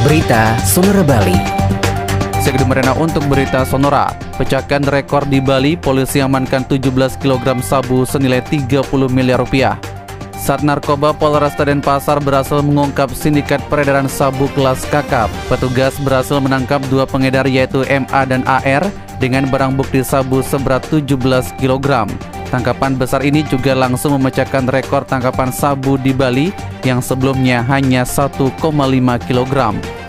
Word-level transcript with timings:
Berita 0.00 0.56
Sonora 0.64 1.04
Bali. 1.04 1.36
Segede 2.40 2.64
untuk 2.96 3.20
berita 3.28 3.68
Sonora. 3.68 4.08
Pecahkan 4.40 4.80
rekor 4.88 5.28
di 5.28 5.44
Bali, 5.44 5.76
polisi 5.76 6.24
amankan 6.24 6.64
17 6.64 7.20
kg 7.20 7.60
sabu 7.60 8.08
senilai 8.08 8.40
30 8.40 8.80
miliar 9.12 9.44
rupiah. 9.44 9.76
Saat 10.32 10.64
narkoba 10.64 11.12
Polres 11.12 11.52
Denpasar 11.52 12.16
berhasil 12.24 12.64
mengungkap 12.64 13.12
sindikat 13.12 13.60
peredaran 13.68 14.08
sabu 14.08 14.48
kelas 14.56 14.88
kakap, 14.88 15.28
petugas 15.52 15.92
berhasil 16.00 16.40
menangkap 16.40 16.80
dua 16.88 17.04
pengedar 17.04 17.44
yaitu 17.44 17.84
MA 17.84 18.24
dan 18.24 18.40
AR 18.48 18.88
dengan 19.20 19.52
barang 19.52 19.76
bukti 19.76 20.00
sabu 20.00 20.40
seberat 20.40 20.80
17 20.88 21.12
kg. 21.60 22.08
Tangkapan 22.50 22.98
besar 22.98 23.22
ini 23.22 23.46
juga 23.46 23.78
langsung 23.78 24.18
memecahkan 24.18 24.66
rekor 24.74 25.06
tangkapan 25.06 25.54
sabu 25.54 25.94
di 25.94 26.10
Bali 26.10 26.50
yang 26.82 26.98
sebelumnya 26.98 27.62
hanya 27.70 28.02
1,5 28.02 28.58
kg. 29.22 29.54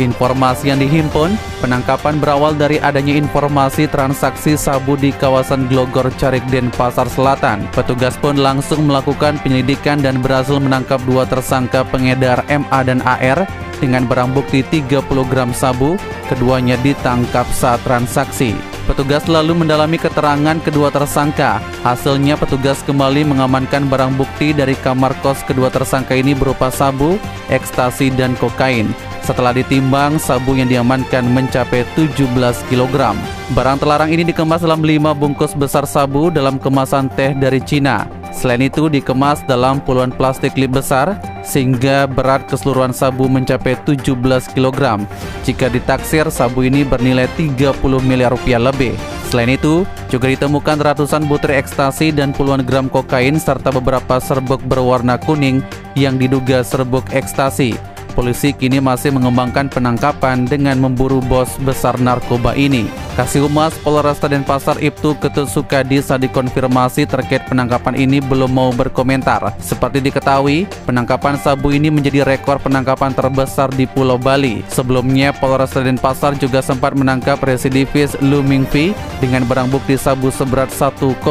Informasi 0.00 0.72
yang 0.72 0.80
dihimpun, 0.80 1.36
penangkapan 1.60 2.16
berawal 2.16 2.56
dari 2.56 2.80
adanya 2.80 3.12
informasi 3.12 3.92
transaksi 3.92 4.56
sabu 4.56 4.96
di 4.96 5.12
kawasan 5.12 5.68
Glogor 5.68 6.08
Carik 6.16 6.40
Denpasar 6.48 7.12
Selatan. 7.12 7.68
Petugas 7.76 8.16
pun 8.16 8.40
langsung 8.40 8.88
melakukan 8.88 9.36
penyelidikan 9.44 10.00
dan 10.00 10.24
berhasil 10.24 10.56
menangkap 10.56 10.96
dua 11.04 11.28
tersangka 11.28 11.84
pengedar 11.84 12.40
MA 12.48 12.80
dan 12.88 13.04
AR 13.04 13.44
dengan 13.84 14.08
barang 14.08 14.32
bukti 14.32 14.64
30 14.64 15.04
gram 15.28 15.52
sabu, 15.52 16.00
keduanya 16.32 16.80
ditangkap 16.80 17.44
saat 17.52 17.84
transaksi. 17.84 18.69
Petugas 18.90 19.30
lalu 19.30 19.54
mendalami 19.54 19.94
keterangan 20.02 20.58
kedua 20.66 20.90
tersangka. 20.90 21.62
Hasilnya 21.86 22.34
petugas 22.34 22.82
kembali 22.82 23.22
mengamankan 23.22 23.86
barang 23.86 24.18
bukti 24.18 24.50
dari 24.50 24.74
kamar 24.74 25.14
kos 25.22 25.46
kedua 25.46 25.70
tersangka 25.70 26.18
ini 26.18 26.34
berupa 26.34 26.74
sabu, 26.74 27.14
ekstasi, 27.54 28.10
dan 28.18 28.34
kokain. 28.42 28.90
Setelah 29.22 29.54
ditimbang, 29.54 30.18
sabu 30.18 30.58
yang 30.58 30.66
diamankan 30.66 31.22
mencapai 31.22 31.86
17 31.94 32.34
kg. 32.66 33.14
Barang 33.54 33.78
terlarang 33.78 34.10
ini 34.10 34.26
dikemas 34.26 34.66
dalam 34.66 34.82
5 34.82 35.14
bungkus 35.14 35.54
besar 35.54 35.86
sabu 35.86 36.26
dalam 36.34 36.58
kemasan 36.58 37.06
teh 37.14 37.30
dari 37.30 37.62
Cina. 37.62 38.10
Selain 38.34 38.58
itu 38.58 38.90
dikemas 38.90 39.46
dalam 39.46 39.78
puluhan 39.78 40.10
plastik 40.10 40.58
lip 40.58 40.74
besar 40.74 41.14
sehingga 41.50 42.06
berat 42.06 42.46
keseluruhan 42.46 42.94
sabu 42.94 43.26
mencapai 43.26 43.74
17 43.82 44.14
kg. 44.54 45.02
Jika 45.42 45.66
ditaksir 45.66 46.30
sabu 46.30 46.62
ini 46.62 46.86
bernilai 46.86 47.26
30 47.34 47.74
miliar 48.06 48.30
rupiah 48.30 48.62
lebih. 48.62 48.94
Selain 49.26 49.50
itu, 49.50 49.82
juga 50.10 50.30
ditemukan 50.30 50.78
ratusan 50.78 51.26
butir 51.26 51.58
ekstasi 51.58 52.14
dan 52.14 52.30
puluhan 52.30 52.62
gram 52.62 52.86
kokain 52.86 53.38
serta 53.38 53.74
beberapa 53.74 54.22
serbuk 54.22 54.62
berwarna 54.66 55.18
kuning 55.18 55.62
yang 55.98 56.18
diduga 56.18 56.62
serbuk 56.62 57.06
ekstasi. 57.10 57.74
Polisi 58.10 58.50
kini 58.52 58.82
masih 58.82 59.14
mengembangkan 59.14 59.70
penangkapan 59.70 60.44
dengan 60.44 60.76
memburu 60.76 61.22
bos 61.24 61.48
besar 61.62 61.96
narkoba 61.96 62.58
ini. 62.58 62.90
Kasih 63.14 63.46
Humas 63.46 63.72
Polres 63.80 64.18
Denpasar 64.20 64.76
Ibtu 64.82 65.16
Ketut 65.22 65.46
Sukadi 65.46 66.02
saat 66.02 66.26
dikonfirmasi 66.26 67.08
terkait 67.08 67.46
penangkapan 67.48 67.96
ini 67.96 68.18
belum 68.20 68.50
mau 68.50 68.70
berkomentar. 68.74 69.56
Seperti 69.62 70.04
diketahui, 70.04 70.68
penangkapan 70.84 71.40
sabu 71.40 71.72
ini 71.72 71.88
menjadi 71.88 72.26
rekor 72.26 72.60
penangkapan 72.60 73.14
terbesar 73.16 73.72
di 73.72 73.88
Pulau 73.88 74.20
Bali. 74.20 74.60
Sebelumnya, 74.68 75.32
Polres 75.32 75.72
Denpasar 75.72 76.36
juga 76.36 76.60
sempat 76.60 76.92
menangkap 76.92 77.40
residivis 77.40 78.14
Lu 78.20 78.44
Mingfi 78.44 78.92
dengan 79.18 79.48
barang 79.48 79.72
bukti 79.72 79.96
sabu 79.96 80.28
seberat 80.28 80.68
1,5 80.68 81.22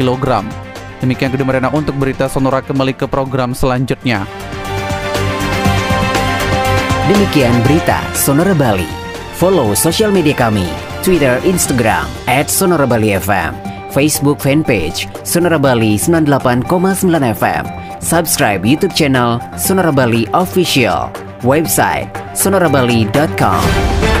kg. 0.00 0.26
Demikian 1.04 1.28
kedua 1.36 1.68
untuk 1.68 1.92
berita 2.00 2.32
Sonora 2.32 2.64
kembali 2.64 2.96
ke 2.96 3.04
program 3.04 3.52
selanjutnya. 3.52 4.24
Demikian 7.04 7.52
berita 7.68 8.00
Sonora 8.16 8.56
Bali. 8.56 8.88
Follow 9.36 9.76
sosial 9.76 10.08
media 10.08 10.32
kami, 10.32 10.64
Twitter, 11.04 11.36
Instagram, 11.44 12.08
at 12.24 12.48
Sonora 12.48 12.88
Bali 12.88 13.12
FM, 13.12 13.52
Facebook 13.92 14.40
fanpage 14.40 15.04
Sonora 15.20 15.60
Bali 15.60 16.00
98,9 16.00 16.64
FM, 17.36 17.64
subscribe 18.00 18.64
YouTube 18.64 18.96
channel 18.96 19.36
Sonora 19.60 19.92
Bali 19.92 20.24
Official, 20.32 21.12
website 21.44 22.08
sonorabali.com. 22.32 24.13